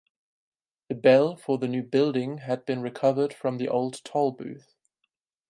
[0.89, 4.73] The bell for the new building had been recovered from the old tollbooth.